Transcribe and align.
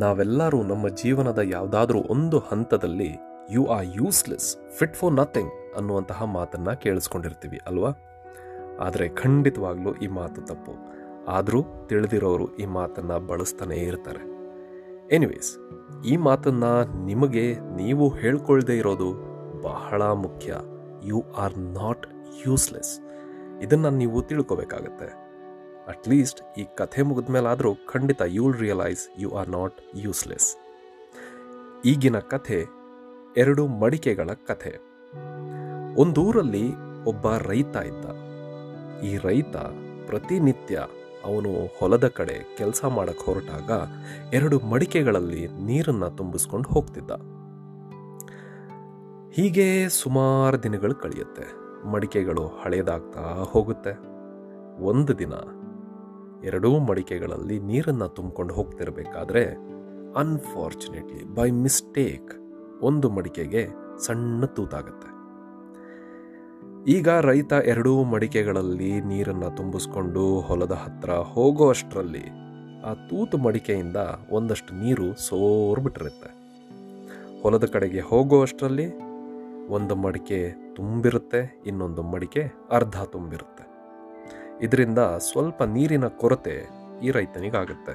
ನಾವೆಲ್ಲರೂ 0.00 0.62
ನಮ್ಮ 0.62 0.88
ಜೀವನದ 0.88 1.40
ಯಾವುದಾದ್ರೂ 1.44 2.00
ಒಂದು 2.10 2.38
ಹಂತದಲ್ಲಿ 2.38 3.08
you 3.50 3.66
are 3.66 3.86
useless 3.96 4.48
fit 4.78 4.94
for 4.94 5.12
nothing 5.12 5.52
ಅನ್ನುವಂತಹ 5.76 6.24
ಮಾತನ್ನ 6.24 6.70
ಕೇಳಿಸ್ಕೊಂಡಿರ್ತೀವಿ, 6.72 7.60
ಅಲ್ವಾ? 7.66 7.90
ಆದರೆ 8.80 9.08
ಖಂಡಿತವಾಗ್ಲೂ 9.08 9.94
ಈ 9.94 10.06
ಮಾತು 10.06 10.42
ತಪ್ಪು. 10.42 10.74
ಆದರೂ 11.28 11.60
ತಿಳಿದಿರೋರು 11.86 12.46
ಈ 12.56 12.66
ಮಾತನ್ನ 12.66 13.16
ಬಳಸ್ತಾನೇ 13.26 13.76
ಇರ್ತಾರೆ. 13.76 14.22
ಎನಿವೇಸ್ 15.14 15.50
ಈ 16.06 16.16
ಮಾತನ್ನ 16.16 16.64
ನಿಮಗೆ 17.04 17.44
ನೀವು 17.76 18.08
ಹೇಳ್ಕೊಳ್ದೇ 18.08 18.76
ಇರೋದು 18.76 19.10
ಬಹಳ 19.62 20.02
ಮುಖ್ಯ. 20.02 20.54
ಯು 21.04 21.24
ಆರ್ 21.38 21.58
ನಾಟ್ 21.58 22.06
ಯೂಸ್ಲೆಸ್ 22.46 22.92
ಇದನ್ನ 23.62 23.88
ನೀವು 23.88 24.22
ತಿಳ್ಕೋಬೇಕಾಗತ್ತೆ. 24.22 25.29
ಅಟ್ಲೀಸ್ಟ್ 25.90 26.58
ಈ 26.58 26.66
ಕಥೆ 26.76 27.02
ಮುಗಿದ್ಮೇಲಾದರೂ 27.02 27.74
ಖಂಡಿತ 27.74 28.22
you 28.26 28.44
will 28.46 28.60
realise 28.60 29.08
you 29.18 29.30
are 29.30 29.48
not 29.48 29.74
useless 29.96 30.56
ಈಗಿನ 31.84 32.18
ಕಥೆ 32.18 32.58
ಎರಡು 33.36 33.66
ಮಡಿಕೆಗಳ 33.66 34.30
ಕಥೆ. 34.46 34.72
ಒಂದೂರಲ್ಲಿ 35.96 36.64
ಒಬ್ಬ 37.04 37.36
ರೈತ 37.36 37.76
ಇದ್ದ. 37.76 38.06
ಈ 39.02 39.16
ರೈತ 39.16 39.56
ಪ್ರತಿನಿತ್ಯ 40.06 40.78
ಅವನು 41.24 41.78
ಹೊಲದ 41.78 42.08
ಕಡೆ 42.08 42.56
ಕೆಲಸ 42.56 42.84
ಮಾಡಕ್ಕೆ 42.84 43.24
ಹೊರಟಾಗ 43.24 43.70
ಎರಡು 44.34 44.58
ಮಡಿಕೆಗಳಲ್ಲಿ 44.58 45.46
ನೀರನ್ನು 45.46 46.10
ತುಂಬಿಸ್ಕೊಂಡು 46.16 46.68
ಹೋಗ್ತಿದ್ದ. 46.68 47.10
ಹೀಗೆ 49.32 49.88
ಸುಮಾರು 49.88 50.62
ದಿನಗಳು 50.62 50.94
ಕಳೆಯುತ್ತೆ. 50.94 51.46
ಮಡಿಕೆಗಳು 51.88 52.46
ಹಳೇದಾಗ್ತಾ 52.46 53.20
ಹೋಗುತ್ತೆ. 53.52 53.92
ಒಂದು 54.84 55.18
ದಿನ 55.18 55.32
ಎರಡೂ 56.44 56.78
ಮಡಿಕೆಗಳಲ್ಲಿ 56.78 57.58
ನೀರನ್ನು 57.58 58.08
ತುಂಬಿಕೊಂಡು 58.08 58.54
ಹೋಗ್ತಿರಬೇಕಾದ್ರೆ 58.54 59.44
ಅನ್ಫಾರ್ಚುನೇಟ್ಲಿ 60.16 61.24
ಬೈ 61.24 61.50
ಮಿಸ್ಟೇಕ್ 61.50 62.30
ಒಂದು 62.82 63.10
ಮಡಿಕೆಗೆ 63.10 63.68
ಸಣ್ಣ 64.06 64.44
ತೂತಾಗುತ್ತೆ. 64.44 65.08
ಈಗ 66.86 67.08
ರೈತ 67.08 67.52
ಎರಡೂ 67.52 68.04
ಮಡಿಕೆಗಳಲ್ಲಿ 68.04 69.00
ನೀರನ್ನು 69.00 69.56
ತುಂಬಿಸ್ಕೊಂಡು 69.56 70.40
ಹೊಲದ 70.40 70.72
ಹತ್ರ 70.72 71.10
ಹೋಗೋ 71.10 71.68
ಅಷ್ಟರಲ್ಲಿ 71.68 72.26
ಆ 72.84 72.92
ತೂತು 72.94 73.38
ಮಡಿಕೆಯಿಂದ 73.38 73.96
ಒಂದಷ್ಟು 74.30 74.74
ನೀರು 74.74 75.14
ಸೋರ್ಬಿಟ್ಟಿರುತ್ತೆ 75.14 76.30
ಹೊಲದ 77.42 77.64
ಕಡೆಗೆ 77.64 78.00
ಹೋಗೋ 78.00 78.42
ಅಷ್ಟರಲ್ಲಿ 78.42 78.86
ಒಂದು 79.68 79.94
ಮಡಿಕೆ 79.96 80.38
ತುಂಬಿರುತ್ತೆ, 80.74 81.62
ಇನ್ನೊಂದು 81.66 82.02
ಮಡಿಕೆ 82.02 82.42
ಅರ್ಧ 82.70 82.96
ತುಂಬಿರುತ್ತೆ. 83.04 83.64
ಇದರಿಂದ 84.64 85.00
ಸ್ವಲ್ಪ 85.28 85.62
ನೀರಿನ 85.74 86.06
ಕೊರತೆ 86.22 86.56
ಈ 87.04 87.10
ರೈತನಿಗಾಗುತ್ತೆ. 87.16 87.94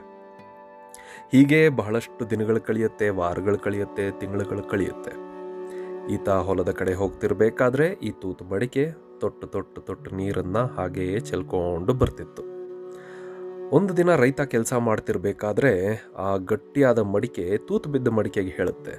ಹೀಗೆ 1.34 1.60
ಬಹಳಷ್ಟು 1.80 2.24
ದಿನಗಳು 2.32 2.62
ಕಳೆಯುತ್ತೆ, 2.68 3.08
ವಾರಗಳು 3.20 3.60
ಕಳೆಯುತ್ತೆ, 3.66 4.06
ತಿಂಗಳುಗಳು 4.20 4.64
ಕಳೆಯುತ್ತೆ. 4.72 5.14
ಈತ 6.16 6.30
ಹೊಲದ 6.48 6.72
ಕಡೆ 6.80 6.94
ಹೋಗ್ತಿರ್ಬೇಕಾದ್ರೆ 6.94 7.88
ಈ 8.08 8.10
ತೂತು 8.22 8.44
ಮಡಿಕೆ 8.52 8.84
ತೊಟ್ಟು 9.22 9.46
ತೊಟ್ಟು 9.48 9.80
ತೊಟ್ಟು 9.82 10.10
ನೀರನ್ನು 10.16 10.64
ಹಾಗೆಯೇ 10.76 11.18
ಚೆಲ್ಕೊಂಡು 11.30 11.94
ಬರ್ತಿತ್ತು. 12.02 12.44
ಒಂದು 13.78 13.92
ದಿನ 13.98 14.16
ರೈತ 14.16 14.42
ಕೆಲಸ 14.54 14.74
ಮಾಡ್ತಿರ್ಬೇಕಾದ್ರೆ 14.88 15.72
ಆ 16.28 16.30
ಗಟ್ಟಿಯಾದ 16.52 17.00
ಮಡಿಕೆ 17.14 17.46
ತೂತು 17.68 17.90
ಬಿದ್ದ 17.90 18.10
ಮಡಿಕೆಗೆ 18.18 18.54
ಹೇಳುತ್ತೆ, 18.58 18.96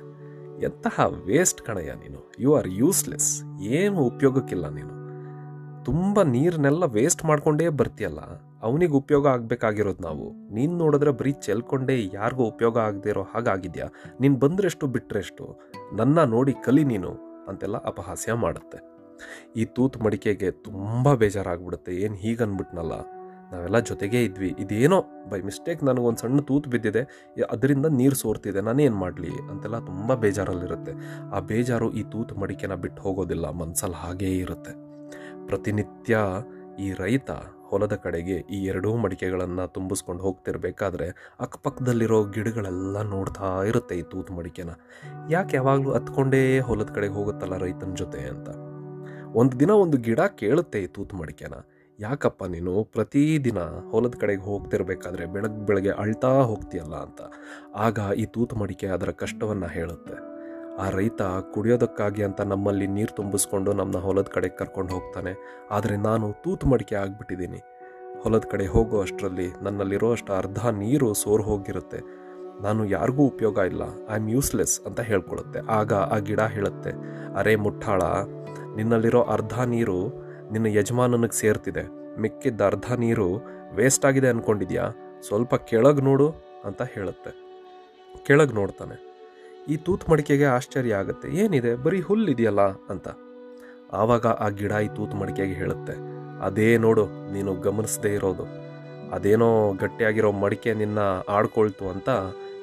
ಎಂತಹ 0.68 1.06
ವೇಸ್ಟ್ 1.28 1.62
ಕಣಯ್ಯ 1.62 1.94
ನೀನು. 2.02 2.20
ಯು 2.44 2.52
ಆರ್ 2.58 2.68
ಯೂಸ್ಲೆಸ್ 2.80 3.30
ಏನು 3.78 3.98
ಉಪಯೋಗಕ್ಕಿಲ್ಲ 4.10 4.68
ನೀನು. 4.78 4.95
ತುಂಬ 5.86 6.22
ನೀರನ್ನೆಲ್ಲ 6.22 6.84
ವೇಸ್ಟ್ 6.84 7.24
ಮಾಡ್ಕೊಂಡೇ 7.24 7.68
ಬರ್ತೀಯಲ್ಲ? 7.68 8.20
ಅವನಿಗೆ 8.62 8.92
ಉಪಯೋಗ 8.92 9.28
ಆಗ್ಬೇಕಾಗಿರೋದು 9.28 10.02
ನಾವು. 10.02 10.54
ನೀನ್ 10.54 10.78
ನೋಡಿದ್ರೆ 10.78 11.10
ಬರೀ 11.10 11.32
ಚೆಲ್ಕೊಂಡೇ 11.32 12.10
ಯಾರಿಗೂ 12.14 12.44
ಉಪಯೋಗ 12.44 12.78
ಆಗದೆ 12.78 13.08
ಇರೋ 13.08 13.22
ಹಾಗಾಗಿದ್ಯಾ? 13.22 13.86
ನೀನು 14.20 14.36
ಬಂದ್ರೆಷ್ಟು 14.36 14.86
ಬಿಟ್ರೆಷ್ಟು? 14.86 15.60
ನನ್ನ 15.96 16.24
ನೋಡಿ 16.24 16.54
ಕಲಿ 16.64 16.84
ನೀನು 16.84 17.10
ಅಂತೆಲ್ಲ 17.48 17.76
ಅಪಹಾಸ್ಯ 17.76 18.32
ಮಾಡುತ್ತೆ. 18.32 18.78
ಈ 19.56 19.64
ತೂತ್ 19.64 20.02
ಮಡಿಕೆಗೆ 20.02 20.50
ತುಂಬ 20.50 21.14
ಬೇಜಾರಾಗ್ಬಿಡುತ್ತೆ. 21.14 21.92
ಏನು 21.94 22.14
ಹೀಗನ್ಬಿಟ್ನಲ್ಲ? 22.14 22.92
ನಾವೆಲ್ಲ 23.52 23.78
ಜೊತೆಗೇ 23.78 24.24
ಇದ್ವಿ. 24.24 24.54
ಇದೇನೋ, 24.58 25.04
ಬೈ 25.30 25.40
ಮಿಸ್ಟೇಕ್ 25.40 25.84
ನನಗೊಂದು 25.84 26.18
ಸಣ್ಣ 26.18 26.40
ತೂತು 26.40 26.70
ಬಿದ್ದಿದೆ. 26.70 27.32
ಅದರಿಂದ 27.50 27.86
ನೀರು 27.86 28.14
ಸೋರ್ತಿದೆ. 28.14 28.60
ನಾನೇನು 28.60 28.96
ಮಾಡಲಿ? 28.96 29.30
ಅಂತೆಲ್ಲ 29.50 29.78
ತುಂಬ 29.78 30.14
ಬೇಜಾರಲ್ಲಿರುತ್ತೆ. 30.14 30.92
ಆ 31.32 31.40
ಬೇಜಾರು 31.40 31.92
ಈ 31.92 32.02
ತೂತು 32.02 32.34
ಮಡಿಕೆನ 32.34 32.74
ಬಿಟ್ಟು 32.74 33.02
ಹೋಗೋದಿಲ್ಲ. 33.02 33.50
ಮನ್ಸಲ್ಲಿ 33.50 33.96
ಹಾಗೇ 33.96 34.38
ಇರುತ್ತೆ. 34.38 34.85
ಪ್ರತಿನಿತ್ಯ 35.46 36.18
ಈ 36.80 36.92
ರೈತ 36.92 37.30
ಹೊಲದ 37.70 37.92
ಕಡೆಗೆ 37.92 38.34
ಈ 38.34 38.64
ಎರಡೂ 38.64 38.96
ಮಡಿಕೆಗಳನ್ನು 38.96 39.72
ತುಂಬಿಸ್ಕೊಂಡು 39.72 40.22
ಹೋಗ್ತಿರ್ಬೇಕಾದ್ರೆ 40.22 41.34
ಅಕ್ಕಪಕ್ಕದಲ್ಲಿರೋ 41.40 42.24
ಗಿಡಗಳೆಲ್ಲ 42.24 43.02
ನೋಡ್ತಾ 43.02 43.62
ಇರುತ್ತೆ 43.62 43.98
ಈ 43.98 44.02
ತೂತು 44.02 44.32
ಮಡಿಕೆನ. 44.32 44.70
ಯಾಕೆ 45.30 45.56
ಯಾವಾಗಲೂ 45.56 45.92
ಹತ್ಕೊಂಡೇ 45.92 46.60
ಹೊಲದ 46.60 46.86
ಕಡೆಗೆ 46.86 47.14
ಹೋಗುತ್ತಲ್ಲ 47.14 47.56
ರೈತನ 47.56 47.94
ಜೊತೆ 47.94 48.18
ಅಂತ. 48.18 48.48
ಒಂದು 49.36 49.60
ದಿನ 49.60 49.70
ಒಂದು 49.70 49.96
ಗಿಡ 49.96 50.20
ಕೇಳುತ್ತೆ 50.20 50.82
ಈ 50.82 50.86
ತೂತು 50.86 51.16
ಮಡಿಕೆನ. 51.16 51.54
ಯಾಕಪ್ಪ 52.00 52.44
ನೀನು 52.44 52.84
ಪ್ರತಿದಿನ 52.84 53.58
ಹೊಲದ 53.90 54.14
ಕಡೆಗೆ 54.20 54.42
ಹೋಗ್ತಿರ್ಬೇಕಾದ್ರೆ 54.42 55.26
ಬೆಳಗ್ಗೆ 55.26 55.66
ಬೆಳಗ್ಗೆ 55.66 55.90
ಅಳ್ತಾ 55.90 56.42
ಹೋಗ್ತೀಯಲ್ಲ 56.42 56.94
ಅಂತ. 56.94 57.20
ಆಗ 57.76 57.98
ಈ 58.16 58.24
ತೂತು 58.24 58.56
ಮಡಿಕೆ 58.56 58.86
ಅದರ 58.86 59.10
ಕಷ್ಟವನ್ನು 59.10 59.66
ಹೇಳುತ್ತೆ. 59.66 60.35
ಆ 60.78 60.90
ರೈತ 60.90 61.22
ಕುಡಿಯೋದಕ್ಕಾಗಿ 61.54 62.22
ಅಂತ 62.22 62.40
ನಮ್ಮಲ್ಲಿ 62.40 62.86
ನೀರು 62.86 63.14
ತುಂಬಿಸ್ಕೊಂಡು 63.14 63.72
ನಮ್ಮನ್ನ 63.72 63.98
ಹೊಲದ 63.98 64.22
ಕಡೆ 64.22 64.48
ಕರ್ಕೊಂಡು 64.48 64.94
ಹೋಗ್ತಾನೆ. 64.94 65.32
ಆದರೆ 65.70 65.96
ನಾನು 65.96 66.32
ತೂತು 66.32 66.66
ಮಡಿಕೆ 66.66 66.94
ಆಗಿಬಿಟ್ಟಿದ್ದೀನಿ. 66.94 67.58
ಹೊಲದ 68.22 68.44
ಕಡೆ 68.50 68.66
ಹೋಗೋ 68.66 69.00
ಅಷ್ಟರಲ್ಲಿ 69.00 69.48
ನನ್ನಲ್ಲಿರೋ 69.62 70.12
ಅಷ್ಟು 70.12 70.32
ಅರ್ಧ 70.32 70.66
ನೀರು 70.66 71.14
ಸೋರು 71.14 71.42
ಹೋಗಿರುತ್ತೆ. 71.42 72.00
ನಾನು 72.62 72.84
ಯಾರಿಗೂ 72.84 73.26
ಉಪಯೋಗ 73.26 73.58
ಇಲ್ಲ. 73.58 73.82
ಐ 74.10 74.14
ಆಮ್ 74.14 74.30
ಯೂಸ್ಲೆಸ್ 74.30 74.80
ಅಂತ 74.80 75.00
ಹೇಳ್ಕೊಳ್ಳುತ್ತೆ 75.00 75.60
ಆಗ 75.68 75.92
ಆ 75.92 76.18
ಗಿಡ 76.18 76.40
ಹೇಳುತ್ತೆ, 76.40 76.92
ಅರೆ 77.38 77.56
ಮುಟ್ಟಾಳ, 77.56 78.02
ನಿನ್ನಲ್ಲಿರೋ 78.76 79.22
ಅರ್ಧ 79.22 79.60
ನೀರು 79.60 79.98
ನಿನ್ನ 80.52 80.66
ಯಜಮಾನನಿಗೆ 80.66 81.38
ಸೇರ್ತಿದೆ. 81.40 81.84
ಮಿಕ್ಕಿದ್ದ 82.20 82.60
ಅರ್ಧ 82.60 82.92
ನೀರು 82.92 83.28
ವೇಸ್ಟ್ 83.74 84.04
ಆಗಿದೆ 84.04 84.28
ಅಂದ್ಕೊಂಡಿದ್ಯಾ 84.28 84.84
ಸ್ವಲ್ಪ 85.26 85.54
ಕೆಳಗೆ 85.54 86.00
ನೋಡು 86.00 86.28
ಅಂತ 86.64 86.82
ಹೇಳುತ್ತೆ. 86.82 87.32
ಕೆಳಗೆ 88.24 88.52
ನೋಡ್ತಾನೆ. 88.52 89.15
ಈ 89.68 89.76
ತೂತ್ 89.76 90.10
ಮಡಿಕೆಗೆ 90.10 90.44
ಆಶ್ಚರ್ಯ 90.44 90.94
ಆಗುತ್ತೆ. 90.94 91.28
ಏನಿದೆ? 91.28 91.74
ಬರೀ 91.74 92.00
ಹುಲ್ಲಿದೆಯಲ್ಲ 92.00 92.60
ಅಂತ. 92.60 93.08
ಆವಾಗ 93.92 94.26
ಆ 94.26 94.48
ಗಿಡ 94.48 94.72
ಈ 94.84 94.88
ತೂತ್ 94.88 95.14
ಮಡಿಕೆಗೆ 95.14 95.52
ಹೇಳುತ್ತೆ. 95.52 95.94
ಅದೇ 96.40 96.78
ನೋಡು, 96.78 97.32
ನೀನು 97.32 97.54
ಗಮನಿಸದೇ 97.54 98.14
ಇರೋದು. 98.14 98.44
ಅದೇನೋ 99.10 99.72
ಗಟ್ಟಿಯಾಗಿರೋ 99.72 100.32
ಮಡಿಕೆ 100.32 100.74
ನಿನ್ನ 100.74 100.98
ಆಡ್ಕೊಳ್ತು 101.28 101.88
ಅಂತ 101.88 102.08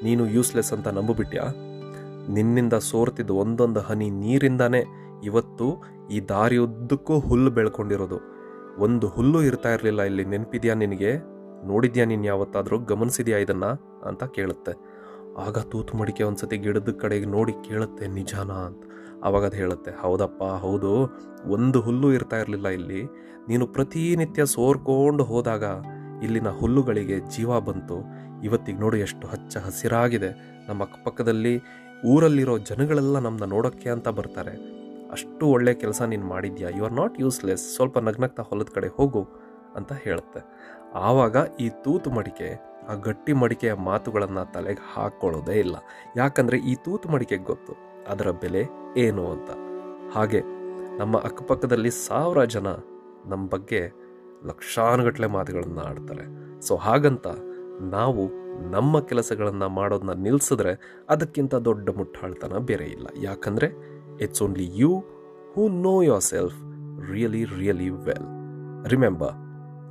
ನೀನು 0.04 0.28
ಯೂಸ್ಲೆಸ್ 0.28 0.74
ಅಂತ 0.74 0.88
ನಂಬಿಬಿಟ್ಯಾ? 0.88 1.44
ನಿನ್ನಿಂದ 2.30 2.74
ಸೋರ್ತಿದ್ದ 2.74 3.32
ಒಂದೊಂದು 3.32 3.80
ಹನಿ 3.80 4.10
ನೀರಿಂದಾನೇ 4.10 4.84
ಇವತ್ತು 5.24 5.68
ಈ 6.12 6.20
ದಾರಿಯುದ್ದಕ್ಕೂ 6.20 7.20
ಹುಲ್ಲು 7.20 7.52
ಬೆಳ್ಕೊಂಡಿರೋದು. 7.52 8.20
ಒಂದು 8.78 9.08
ಹುಲ್ಲು 9.08 9.44
ಇರ್ತಾ 9.44 9.74
ಇರಲಿಲ್ಲ 9.74 10.02
ಇಲ್ಲಿ 10.02 10.26
ನೆನಪಿದ್ಯಾ 10.26 10.74
ನಿನಗೆ? 10.74 11.14
ನೋಡಿದ್ಯಾ 11.68 12.06
ನೀನು 12.06 12.24
ಯಾವತ್ತಾದರೂ? 12.24 12.80
ಗಮನಿಸಿದ್ಯಾ 12.80 13.38
ಇದನ್ನ? 13.38 13.66
ಅಂತ 14.08 14.24
ಕೇಳುತ್ತೆ. 14.24 14.93
ಆಗ 15.38 15.58
ತೂತು 15.58 15.98
ಮಡಿಕೆ 15.98 16.24
ಒಂದ್ಸತಿ 16.24 16.58
ಗಿಡದ 16.58 16.90
ಕಡೆಗೆ 16.90 17.26
ನೋಡಿ 17.26 17.52
ಕೇಳುತ್ತೆ, 17.52 18.08
ನಿಜಾನ 18.08 18.52
ಅಂತ. 18.52 18.84
ಅವಾಗ 19.24 19.46
ಅದು 19.46 19.56
ಹೇಳುತ್ತೆ, 19.56 19.92
ಹೌದಪ್ಪ, 19.92 20.44
ಹೌದು, 20.44 21.16
ಒಂದು 21.48 21.82
ಹುಲ್ಲು 21.82 22.14
ಇರ್ತಾ 22.14 22.38
ಇರಲಿಲ್ಲ 22.38 22.68
ಇಲ್ಲಿ. 22.68 23.04
ನೀನು 23.48 23.68
ಪ್ರತಿನಿತ್ಯ 23.68 24.46
ಸೋರ್ಕೊಂಡು 24.46 25.24
ಹೋದಾಗ 25.24 25.64
ಇಲ್ಲಿನ 26.24 26.50
ಹುಲ್ಲುಗಳಿಗೆ 26.50 27.20
ಜೀವ 27.20 27.60
ಬಂತು. 27.60 27.98
ಇವತ್ತಿಗೆ 28.44 28.80
ನೋಡಿ 28.80 29.00
ಎಷ್ಟು 29.00 29.28
ಹಚ್ಚ 29.28 29.58
ಹಸಿರಾಗಿದೆ. 29.58 30.32
ನಮ್ಮ 30.68 30.84
ಅಕ್ಕಪಕ್ಕದಲ್ಲಿ 30.84 31.62
ಊರಲ್ಲಿರೋ 32.06 32.58
ಜನಗಳೆಲ್ಲ 32.58 33.20
ನಮ್ಮನ್ನ 33.20 33.44
ನೋಡೋಕ್ಕೆ 33.44 33.90
ಅಂತ 33.90 34.08
ಬರ್ತಾರೆ. 34.08 34.84
ಅಷ್ಟು 35.12 35.48
ಒಳ್ಳೆ 35.48 35.74
ಕೆಲಸ 35.74 36.02
ನೀನು 36.02 36.26
ಮಾಡಿದ್ಯಾ? 36.26 36.70
ಯು 36.70 36.84
ಆರ್ 36.84 36.94
ನಾಟ್ 36.94 37.22
ಯೂಸ್ಲೆಸ್ 37.22 37.76
ಸ್ವಲ್ಪ 37.76 37.98
ನಗ್ನಗ್ತಾ 37.98 38.44
ಹೊಲದ 38.44 38.68
ಕಡೆ 38.74 38.88
ಹೋಗು 38.88 39.28
ಅಂತ 39.76 39.94
ಹೇಳುತ್ತೆ. 39.94 40.42
ಆವಾಗ 40.94 41.36
ಈ 41.60 41.70
ತೂತು 41.70 42.12
ಮಡಿಕೆ 42.12 42.73
ಆ 42.90 42.94
ಗಟ್ಟಿ 42.94 43.34
ಮಡಿಕೆಯ 43.34 43.74
ಮಾತುಗಳನ್ನು 43.74 44.52
ತಲೆಗೆ 44.52 44.94
ಹಾಕ್ಕೊಳ್ಳೋದೇ 44.94 45.60
ಇಲ್ಲ. 45.60 45.76
ಯಾಕಂದರೆ 46.16 46.58
ಈ 46.58 46.76
ತೂತು 46.76 47.10
ಮಡಿಕೆಗೆ 47.10 47.44
ಗೊತ್ತು. 47.44 47.74
ಅದರ 48.08 48.32
ಬೆಲೆ 48.32 48.64
ಏನು 48.98 49.32
ಅಂತ. 49.32 49.50
ಹಾಗೆ 50.16 50.42
ನಮ್ಮ 50.98 51.18
ಅಕ್ಕಪಕ್ಕದಲ್ಲಿ 51.18 51.92
ಸಾವಿರ 51.92 52.44
ಜನ 52.44 52.68
ನಮ್ಮ 53.26 53.48
ಬಗ್ಗೆ 53.48 54.04
ಲಕ್ಷಾನುಗಟ್ಟಲೆ 54.46 55.28
ಮಾತುಗಳನ್ನು 55.28 55.82
ಆಡ್ತಾರೆ. 55.82 56.26
ಸೊ 56.62 56.76
ಹಾಗಂತ 56.76 57.28
ನಾವು 57.82 58.44
ನಮ್ಮ 58.72 59.00
ಕೆಲಸಗಳನ್ನು 59.00 59.70
ಮಾಡೋದನ್ನ 59.70 60.24
ನಿಲ್ಲಿಸಿದ್ರೆ 60.24 61.04
ಅದಕ್ಕಿಂತ 61.10 61.56
ದೊಡ್ಡ 61.56 61.90
ಮುಟ್ಟಾಳ್ತನ 61.90 62.58
ಬೇರೆ 62.58 62.86
ಇಲ್ಲ. 62.86 63.08
ಯಾಕಂದರೆ 63.22 63.68
it's 64.24 64.42
only 64.42 64.78
you 64.78 65.00
who 65.54 65.68
know 65.68 66.02
yourself 66.22 66.56
really 67.12 67.44
really 67.44 67.90
well 67.90 68.28
remember 68.88 69.34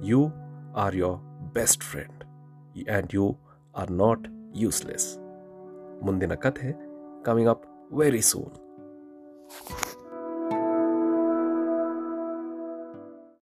you 0.06 0.28
are 0.76 0.96
your 0.96 1.18
best 1.54 1.82
friend 1.82 2.31
and 2.76 3.14
you 3.14 3.26
are 3.76 3.92
not 3.92 4.24
useless 4.54 5.08
ಮುಂದಿನ 6.02 6.34
ಕಥೆ 6.34 6.70
ಕಮಿಂಗ್ 7.22 7.50
ಅಪ್ 7.50 7.64
ವೆರಿ 7.92 8.22
ಸೂನ್ 8.22 8.54